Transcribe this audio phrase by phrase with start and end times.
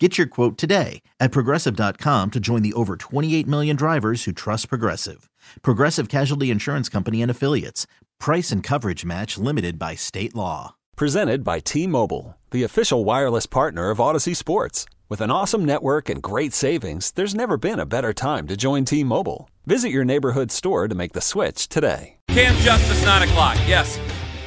[0.00, 4.68] Get your quote today at progressive.com to join the over 28 million drivers who trust
[4.68, 5.30] Progressive.
[5.62, 7.86] Progressive Casualty Insurance Company and Affiliates.
[8.18, 10.74] Price and coverage match limited by state law.
[10.96, 14.84] Presented by T Mobile, the official wireless partner of Audacy Sports.
[15.08, 18.84] With an awesome network and great savings, there's never been a better time to join
[18.84, 19.48] T Mobile.
[19.64, 22.16] Visit your neighborhood store to make the switch today.
[22.28, 23.56] Cam Justice, 9 o'clock.
[23.64, 24.00] Yes.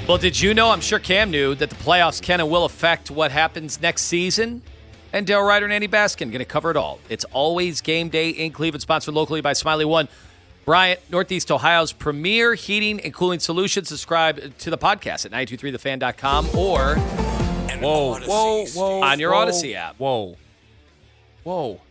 [0.10, 0.72] Well, did you know?
[0.72, 4.62] I'm sure Cam knew that the playoffs can and will affect what happens next season.
[5.14, 7.00] And Dale Ryder and Andy Baskin going to cover it all.
[7.10, 10.08] It's always game day in Cleveland, sponsored locally by Smylie One.
[10.66, 13.86] Bryant, Northeast Ohio's premier heating and cooling solution.
[13.86, 16.98] Subscribe to the podcast at 923thefan.com or
[17.80, 19.02] Whoa, whoa, whoa.
[19.04, 19.96] on your whoa, Audacy app.
[19.98, 20.36] Whoa.
[21.44, 21.82] Whoa.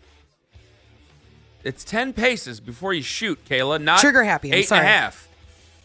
[1.64, 3.80] It's 10 paces before you shoot, Kayla.
[3.80, 4.84] Not Trigger happy, I'm Eight and sorry.
[4.84, 5.28] a half.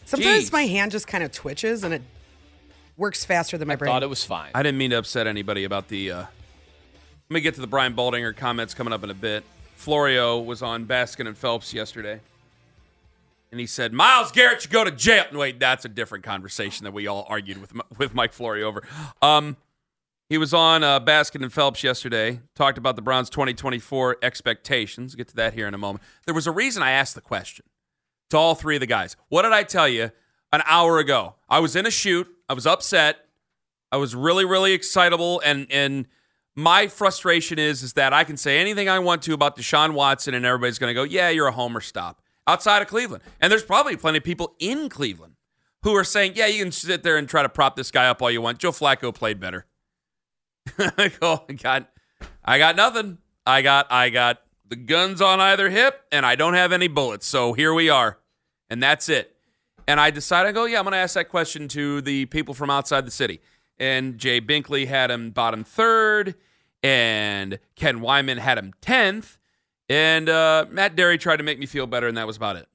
[0.04, 0.52] Sometimes Jeez.
[0.52, 2.02] my hand just kind of twitches and it
[2.96, 3.90] works faster than my brain.
[3.90, 4.50] Thought it was fine.
[4.54, 6.10] I didn't mean to upset anybody about the.
[6.10, 6.24] Uh...
[7.32, 9.42] Let me get to the Brian Baldinger comments coming up in a bit.
[9.74, 12.20] Florio was on Baskin and Phelps yesterday.
[13.50, 15.24] And he said, Myles Garrett should go to jail.
[15.32, 18.86] Wait, that's a different conversation that we all argued with with Mike Florio over.
[19.22, 19.56] Um,
[20.28, 25.14] he was on uh, Baskin and Phelps yesterday, talked about the Browns' 2024 expectations.
[25.14, 26.04] Get to that here in a moment.
[26.26, 27.64] There was a reason I asked the question
[28.28, 29.16] to all three of the guys.
[29.30, 30.10] What did I tell you
[30.52, 31.36] an hour ago?
[31.48, 32.28] I was in a shoot.
[32.46, 33.24] I was upset.
[33.90, 36.06] I was really, really excitable, and and
[36.54, 40.34] my frustration is is that I can say anything I want to about Deshaun Watson,
[40.34, 43.64] and everybody's going to go, "Yeah, you're a homer." Stop outside of Cleveland, and there's
[43.64, 45.34] probably plenty of people in Cleveland
[45.82, 48.20] who are saying, "Yeah, you can sit there and try to prop this guy up
[48.20, 49.66] all you want." Joe Flacco played better.
[50.78, 51.90] I go, oh, I got,
[52.44, 53.18] I got nothing.
[53.46, 57.26] I got, I got the guns on either hip, and I don't have any bullets.
[57.26, 58.18] So here we are,
[58.70, 59.36] and that's it.
[59.88, 62.54] And I decided, I go, yeah, I'm going to ask that question to the people
[62.54, 63.40] from outside the city.
[63.78, 66.36] And Jay Binkley had him bottom third,
[66.82, 69.38] and Ken Wyman had him tenth,
[69.88, 72.68] and uh, Matt Derry tried to make me feel better, and that was about it.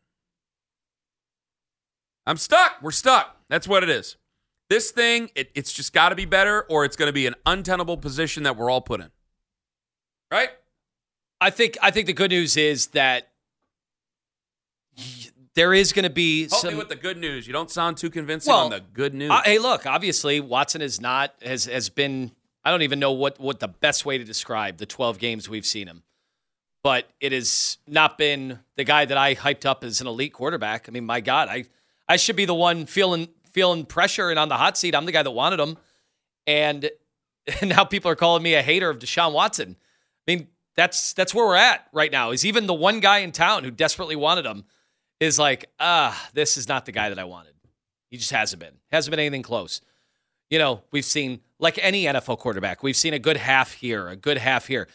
[2.25, 2.73] I'm stuck.
[2.81, 3.37] We're stuck.
[3.47, 4.17] That's what it is.
[4.69, 7.35] This thing, it, it's just got to be better, or it's going to be an
[7.45, 9.11] untenable position that we're all put in.
[10.29, 10.49] Right?
[11.39, 13.29] I think I think the good news is that
[15.57, 16.73] there is going to be Help some.
[16.73, 17.47] me with the good news.
[17.47, 19.31] You don't sound too convincing Well, on the good news.
[19.31, 22.31] Uh, hey, look, obviously Watson is not has has been.
[22.63, 25.65] I don't even know what what the best way to describe the 12 games we've
[25.65, 26.03] seen him,
[26.83, 30.87] but it has not been the guy that I hyped up as an elite quarterback.
[30.87, 31.65] I mean, my God, I
[32.07, 34.93] I should be the one feeling feeling pressure and on the hot seat.
[34.93, 35.77] I'm the guy that wanted him,
[36.45, 36.91] and,
[37.61, 39.75] and now people are calling me a hater of Deshaun Watson.
[40.27, 42.29] I mean, that's that's where we're at right now.
[42.29, 44.65] Is even the one guy in town who desperately wanted him
[45.19, 47.53] is like, ah, this is not the guy that I wanted.
[48.09, 48.75] He just hasn't been.
[48.91, 49.81] Hasn't been anything close.
[50.49, 54.15] You know, we've seen like any NFL quarterback, we've seen a good half here, a
[54.15, 54.87] good half here.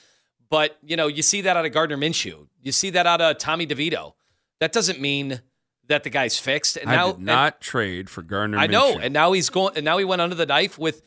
[0.48, 2.46] But, you know, you see that out of Gardner Minshew.
[2.60, 4.12] You see that out of Tommy DeVito.
[4.60, 5.40] That doesn't mean
[5.88, 6.76] that the guy's fixed.
[6.76, 8.58] And I now did not trade for Gardner.
[8.58, 9.04] I know, Minshew.
[9.04, 9.76] and now he's going.
[9.76, 11.02] And now he went under the knife with,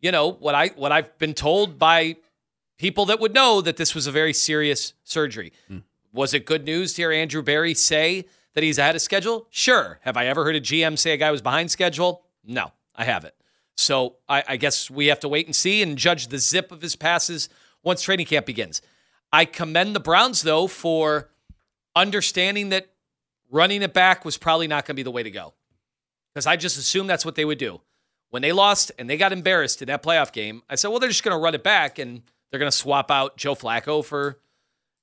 [0.00, 2.16] you know, what I what I've been told by
[2.78, 5.52] people that would know that this was a very serious surgery.
[6.12, 9.46] Was it good news to hear Andrew Berry say that he's ahead of schedule?
[9.50, 9.98] Sure.
[10.02, 12.22] Have I ever heard a GM say a guy was behind schedule?
[12.44, 13.34] No, I haven't.
[13.76, 16.82] So I, I guess we have to wait and see and judge the zip of
[16.82, 17.48] his passes
[17.82, 18.82] once training camp begins.
[19.32, 21.30] I commend the Browns though for
[21.96, 22.88] understanding that
[23.50, 25.54] running it back was probably not going to be the way to go
[26.32, 27.80] because I just assumed that's what they would do.
[28.30, 31.08] When they lost and they got embarrassed in that playoff game, I said, well, they're
[31.08, 34.38] just going to run it back and they're going to swap out Joe Flacco for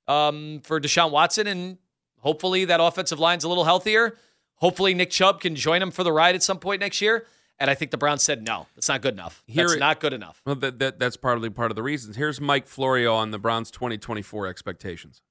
[0.08, 1.78] um, for Deshaun Watson, and
[2.20, 4.18] hopefully that offensive line's a little healthier.
[4.56, 7.26] Hopefully Nick Chubb can join them for the ride at some point next year.
[7.60, 9.44] And I think the Browns said, no, that's not good enough.
[9.48, 10.42] Here That's not good enough.
[10.46, 12.16] Well, that, that that's partly part of the reasons.
[12.16, 15.22] Here's Mike Florio on the Browns' 2024 expectations.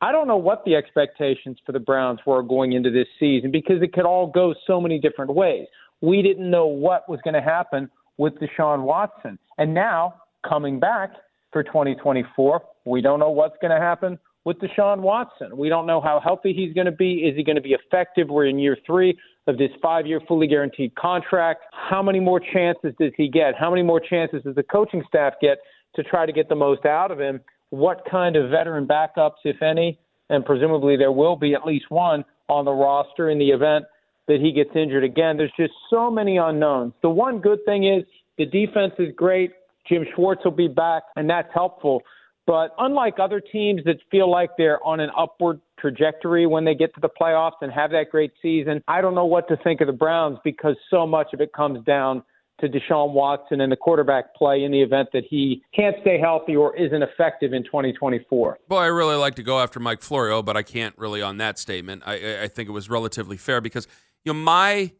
[0.00, 3.82] I don't know what the expectations for the Browns were going into this season because
[3.82, 5.66] it could all go so many different ways.
[6.00, 9.38] We didn't know what was going to happen with Deshaun Watson.
[9.58, 10.14] And now,
[10.46, 11.10] coming back
[11.52, 15.56] for 2024, we don't know what's going to happen with Deshaun Watson.
[15.56, 17.14] We don't know how healthy he's going to be.
[17.14, 18.28] Is he going to be effective?
[18.28, 21.64] We're in year three of this five year fully guaranteed contract.
[21.72, 23.54] How many more chances does he get?
[23.58, 25.58] How many more chances does the coaching staff get
[25.96, 27.40] to try to get the most out of him?
[27.70, 29.98] What kind of veteran backups, if any,
[30.30, 33.84] and presumably there will be at least one on the roster in the event
[34.28, 35.36] that he gets injured again.
[35.36, 36.92] There's just so many unknowns.
[37.02, 38.04] The one good thing is
[38.38, 39.52] the defense is great.
[39.88, 42.02] Jim Schwartz will be back, and that's helpful.
[42.46, 46.94] But unlike other teams that feel like they're on an upward trajectory when they get
[46.94, 49.86] to the playoffs and have that great season, I don't know what to think of
[49.86, 52.22] the Browns because so much of it comes down
[52.60, 56.54] to Deshaun Watson and the quarterback play in the event that he can't stay healthy
[56.54, 58.58] or isn't effective in 2024.
[58.68, 61.58] Boy, I really like to go after Mike Florio, but I can't really on that
[61.58, 62.02] statement.
[62.06, 63.88] I, I think it was relatively fair because
[64.24, 64.92] you know my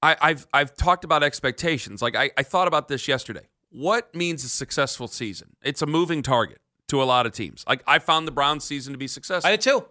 [0.00, 2.02] I, have I've talked about expectations.
[2.02, 3.48] Like I, I thought about this yesterday.
[3.74, 5.56] What means a successful season?
[5.60, 7.64] It's a moving target to a lot of teams.
[7.66, 9.48] Like I found the Browns season to be successful.
[9.48, 9.84] I did too.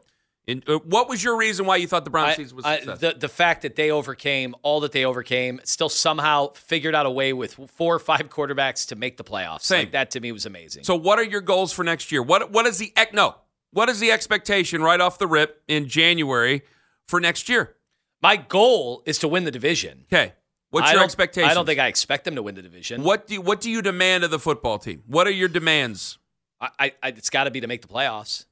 [0.45, 2.95] In, uh, what was your reason why you thought the Browns season was successful?
[2.95, 7.11] the the fact that they overcame all that they overcame, still somehow figured out a
[7.11, 9.63] way with four or five quarterbacks to make the playoffs.
[9.63, 9.79] Same.
[9.79, 10.85] Like, that to me was amazing.
[10.85, 12.23] So, what are your goals for next year?
[12.23, 13.35] What what is the no?
[13.71, 16.61] What is the expectation right off the rip in January
[17.05, 17.75] for next year?
[18.21, 20.05] My goal is to win the division.
[20.11, 20.33] Okay.
[20.73, 21.49] What's I your don't- expectation?
[21.49, 23.03] I don't think I expect them to win the division.
[23.03, 25.03] What do you, what do you demand of the football team?
[25.05, 26.17] What are your demands?
[26.59, 28.45] I, I, I it's got to be to make the playoffs.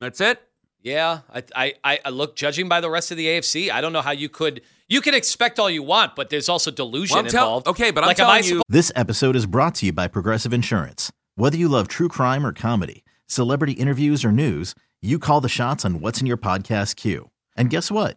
[0.00, 0.42] That's it.
[0.82, 2.34] Yeah, I, I, I- I look.
[2.36, 4.62] Judging by the rest of the AFC, I don't know how you could.
[4.88, 7.68] You can expect all you want, but there's also delusion Well, tell- involved.
[7.68, 11.12] okay, but I'm like, telling you- This episode is brought to you by Progressive Insurance.
[11.36, 15.84] Whether you love true crime or comedy, celebrity interviews or news, you call the shots
[15.84, 17.30] on what's in your podcast queue.
[17.56, 18.16] And guess what?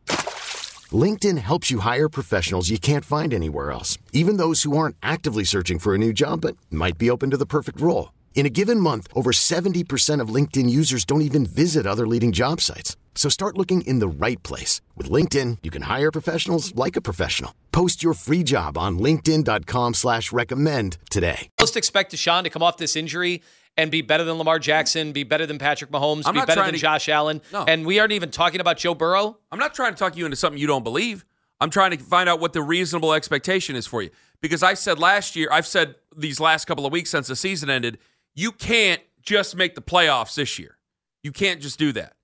[0.91, 5.43] LinkedIn helps you hire professionals you can't find anywhere else, even those who aren't actively
[5.43, 8.11] searching for a new job but might be open to the perfect role.
[8.33, 12.59] In a given month, over 70% of LinkedIn users don't even visit other leading job
[12.59, 12.97] sites.
[13.13, 14.81] So start looking in the right place.
[14.95, 17.53] With LinkedIn, you can hire professionals like a professional.
[17.71, 21.49] Post your free job on linkedin.com slash recommend today.
[21.59, 23.43] most expect Deshaun to come off this injury
[23.77, 26.73] and be better than Lamar Jackson, be better than Patrick Mahomes, I'm be better than
[26.73, 27.63] to- Josh Allen, No.
[27.67, 29.37] and we aren't even talking about Joe Burrow.
[29.51, 31.25] I'm not trying to talk you into something you don't believe.
[31.59, 34.09] I'm trying to find out what the reasonable expectation is for you.
[34.41, 37.69] Because I said last year, I've said these last couple of weeks since the season
[37.69, 37.99] ended,
[38.33, 40.77] you can't just make the playoffs this year.
[41.23, 42.15] You can't just do that.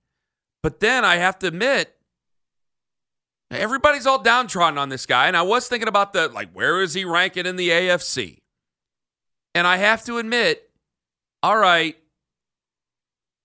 [0.62, 1.94] But then I have to admit,
[3.50, 5.28] everybody's all downtrodden on this guy.
[5.28, 8.40] And I was thinking about the, like, where is he ranking in the AFC?
[9.54, 10.67] And I have to admit,
[11.42, 11.96] all right,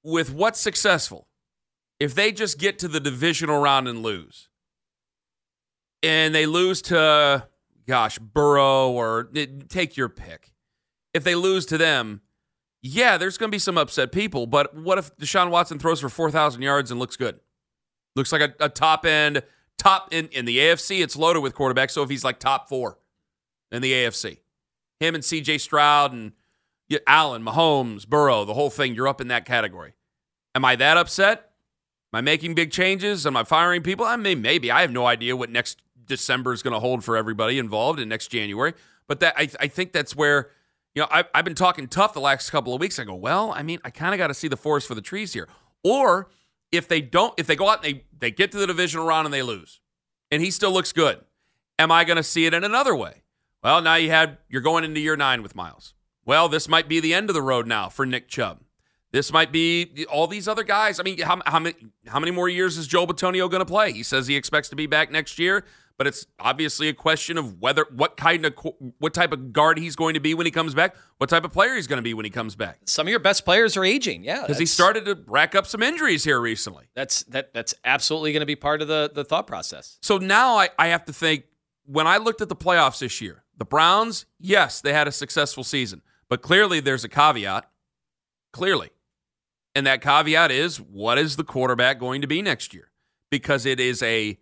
[0.04, 1.28] with what's successful,
[2.00, 4.50] if they just get to the divisional round and lose,
[6.02, 7.48] and they lose to,
[7.88, 10.52] gosh, Burrow or eh, take your pick.
[11.14, 12.22] If they lose to them,
[12.82, 14.46] yeah, there's going to be some upset people.
[14.46, 17.40] But what if Deshaun Watson throws for 4,000 yards and looks good?
[18.16, 19.44] Looks like a, a top end,
[19.78, 21.92] top in, in the AFC, it's loaded with quarterbacks.
[21.92, 23.00] So if he's like top four
[23.72, 24.40] in the AFC,
[25.00, 26.34] him and CJ Stroud and
[26.90, 29.94] yeah, Allen, Mahomes, Burrow, the whole thing, you're up in that category.
[30.56, 31.52] Am I that upset?
[32.14, 33.26] Am I making big changes?
[33.26, 34.06] Am I firing people?
[34.06, 34.70] I mean, maybe.
[34.70, 38.10] I have no idea what next December is going to hold for everybody involved in
[38.10, 38.74] next January.
[39.08, 40.52] But that I, I think that's where,
[40.94, 43.00] you know, I, I've been talking tough the last couple of weeks.
[43.00, 45.02] I go, well, I mean, I kind of got to see the forest for the
[45.02, 45.48] trees here.
[45.84, 46.30] Or
[46.72, 49.26] if they don't, if they go out and they, they get to the divisional round
[49.26, 49.80] and they lose,
[50.30, 51.20] and he still looks good,
[51.80, 53.24] am I going to see it in another way?
[53.64, 55.96] Well, now you had, you're going into year nine with Myles.
[56.26, 58.62] Well, this might be the end of the road now for Nick Chubb.
[59.12, 61.00] This might be all these other guys.
[61.00, 61.76] I mean, how, how many
[62.08, 63.92] how many more years is Joe Bitonio going to play?
[63.92, 65.66] He says he expects to be back next year,
[66.00, 68.54] but it's obviously a question of whether what kind of
[68.98, 71.52] what type of guard he's going to be when he comes back, what type of
[71.54, 72.80] player he's going to be when he comes back.
[72.88, 74.24] Some of your best players are aging.
[74.24, 76.86] Yeah, Because he started to rack up some injuries here recently.
[76.96, 77.54] That's that.
[77.54, 80.00] That's absolutely going to be part of the the thought process.
[80.02, 81.44] So now I, I have to think
[81.86, 85.64] when I looked at the playoffs this year, the Browns, yes, they had a successful
[85.64, 87.70] season, but clearly there's a caveat.
[88.52, 88.90] Clearly.
[89.76, 92.92] And that caveat is what is the quarterback going to be next year?
[93.32, 94.38] Because it is a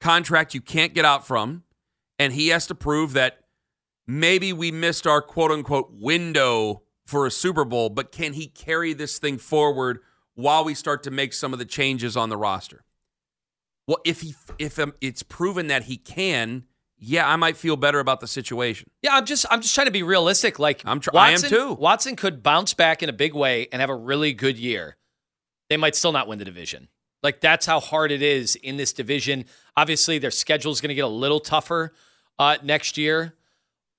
[0.00, 1.64] contract you can't get out from,
[2.18, 3.40] and he has to prove that
[4.06, 8.94] maybe we missed our quote unquote window for a Super Bowl, but can he carry
[8.94, 10.00] this thing forward
[10.34, 12.84] while we start to make some of the changes on the roster.
[13.86, 16.64] Well, if he if um, it's proven that he can,
[17.06, 18.88] yeah, I might feel better about the situation.
[19.02, 20.58] Yeah, I'm just I'm just trying to be realistic.
[20.58, 21.72] Like I'm tr- I am Watson- too.
[21.74, 24.96] Watson could bounce back in a big way and have a really good year.
[25.68, 26.88] They might still not win the division.
[27.22, 29.44] Like that's how hard it is in this division.
[29.76, 31.92] Obviously, their schedule is going to get a little tougher
[32.38, 33.34] uh, next year.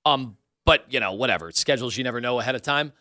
[0.04, 2.92] Um, but you know, whatever schedules, you never know ahead of time.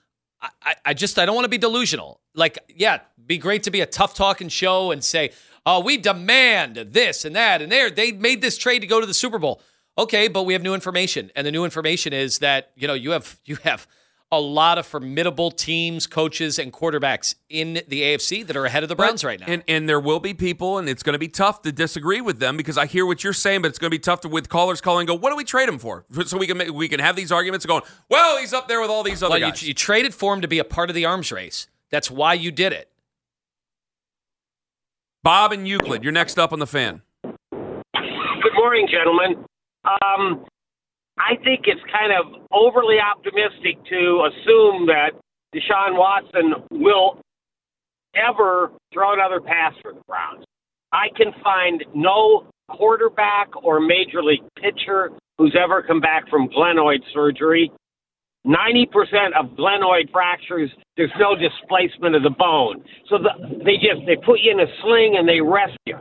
[0.41, 2.21] I, I, I just I don't want to be delusional.
[2.35, 5.31] Like, yeah, be great to be a tough talking show and say,
[5.65, 7.91] oh, we demand this and that and there.
[7.91, 9.63] They made this trade to go to the Super Bowl.
[9.97, 13.13] Okay, but we have new information, and the new information is that you know you
[13.13, 13.87] have you have
[14.33, 18.89] a lot of formidable teams, coaches, and quarterbacks in the AFC that are ahead of
[18.89, 19.47] the Browns right now.
[19.47, 22.41] And and there will be people, and it's going to be tough to disagree with
[22.41, 24.49] them because I hear what you're saying, but it's going to be tough to with
[24.49, 25.07] callers calling.
[25.07, 26.05] Go, what do we trade him for?
[26.25, 27.83] So we can make, we can have these arguments going.
[28.09, 29.63] Well, he's up there with all these other well, you, guys.
[29.63, 31.69] you traded for him to be a part of the arms race.
[31.91, 32.91] That's why you did it.
[35.23, 37.03] Bob and Euclid, you're next up on the fan.
[37.23, 39.45] Good morning, gentlemen.
[39.85, 40.45] Um,
[41.19, 45.11] I think it's kind of overly optimistic to assume that
[45.55, 47.21] Deshaun Watson will
[48.17, 50.45] ever throw another pass for the Browns.
[50.93, 57.01] I can find no quarterback or major league pitcher who's ever come back from glenoid
[57.13, 57.71] surgery.
[58.47, 58.87] 90%
[59.39, 62.85] of glenoid fractures, there's no displacement of the bone.
[63.09, 63.31] So the,
[63.65, 65.97] they just, they put you in a sling and they rest you.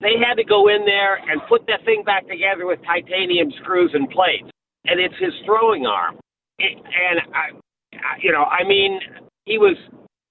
[0.00, 3.90] They had to go in there and put that thing back together with titanium screws
[3.94, 4.48] and plates.
[4.86, 6.16] And it's his throwing arm.
[6.60, 7.50] And I,
[7.96, 9.00] I, you know, I mean,
[9.44, 9.76] he was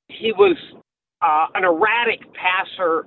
[0.10, 0.58] he was
[1.22, 3.06] uh, an erratic passer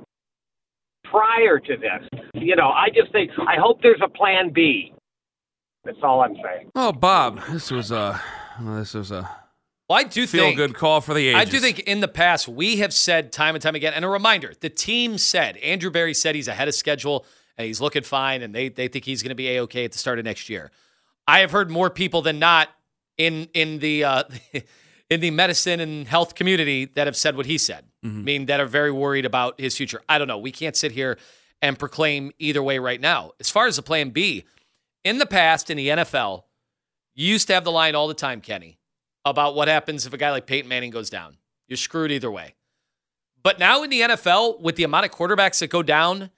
[1.05, 2.21] prior to this.
[2.35, 4.95] You know, I just think I hope there's a plan B.
[5.85, 6.71] That's all I'm saying.
[6.75, 8.21] Oh, Bob, this was a
[8.61, 9.29] this was a
[9.91, 11.41] Well, I do feel think good call for the ages.
[11.41, 14.09] I do think in the past we have said time and time again, and a
[14.09, 17.27] reminder: the team said Andrew Berry said he's ahead of schedule
[17.59, 19.91] and he's looking fine, and they they think he's going to be a okay at
[19.91, 20.71] the start of next year.
[21.27, 22.69] I have heard more people than not
[23.19, 24.23] in in the uh,
[25.11, 27.85] in the medicine and health community that have said what he said.
[28.05, 30.01] I mean, that are very worried about his future.
[30.09, 30.39] I don't know.
[30.39, 31.19] We can't sit here
[31.61, 33.33] and proclaim either way right now.
[33.41, 34.45] As far as the plan B,
[35.03, 36.45] in the past in the NFL,
[37.17, 38.79] you used to have the line all the time, Kenny,
[39.31, 41.37] about what happens if a guy like Peyton Manning goes down.
[41.69, 42.55] You're screwed either way.
[43.43, 46.31] But now in the NFL, with the amount of quarterbacks that go down,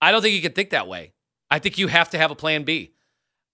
[0.00, 1.12] I don't think you can think that way.
[1.50, 2.92] I think you have to have a plan B,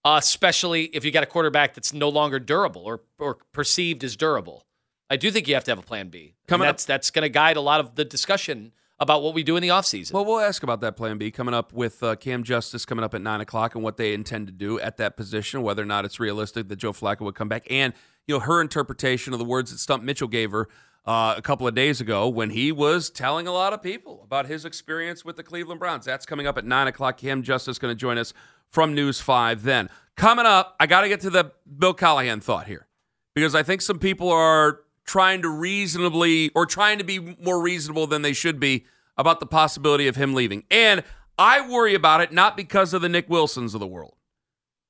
[0.05, 4.15] uh, especially if you got a quarterback that's no longer durable or, or perceived as
[4.15, 4.65] durable.
[5.09, 6.35] I do think you have to have a plan B.
[6.47, 9.43] Coming up- that's that's going to guide a lot of the discussion about what we
[9.43, 10.13] do in the offseason.
[10.13, 13.13] Well, we'll ask about that plan B coming up with uh, Cam Justice coming up
[13.13, 16.05] at nine o'clock and what they intend to do at that position, whether or not
[16.05, 17.93] it's realistic that Joe Flacco would come back, and
[18.27, 20.67] you know her interpretation of the words that Stump Mitchell gave her
[21.05, 24.45] uh, a couple of days ago when he was telling a lot of people about
[24.45, 26.05] his experience with the Cleveland Browns.
[26.05, 27.17] That's coming up at nine o'clock.
[27.17, 28.33] Cam Justice going to join us
[28.69, 29.63] from News Five.
[29.63, 32.87] Then coming up, I got to get to the Bill Callahan thought here
[33.35, 38.07] because I think some people are trying to reasonably or trying to be more reasonable
[38.07, 38.85] than they should be
[39.17, 40.63] about the possibility of him leaving.
[40.71, 41.03] And
[41.37, 44.15] I worry about it not because of the Nick Wilsons of the world,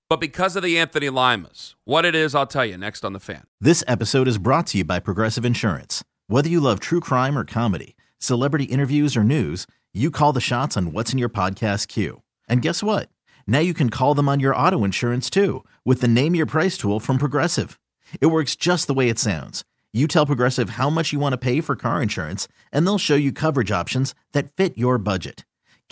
[0.10, 1.76] but because of the Anthony Limas.
[1.86, 3.44] What it is, I'll tell you next on the fan.
[3.62, 6.04] This episode is brought to you by Progressive Insurance.
[6.28, 10.76] Whether you love true crime or comedy, celebrity interviews or news, you call the shots
[10.76, 12.22] on what's in your podcast queue.
[12.48, 13.10] And guess what?
[13.48, 16.78] Now you can call them on your auto insurance too with the Name Your Price
[16.78, 17.80] tool from Progressive.
[18.20, 19.64] It works just the way it sounds.
[19.94, 23.16] You tell Progressive how much you want to pay for car insurance, and they'll show
[23.16, 25.46] you coverage options that fit your budget.